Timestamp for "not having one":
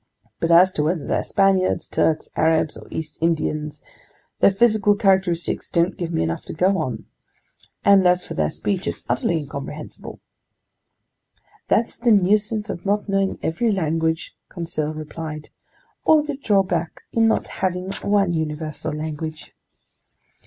17.27-18.33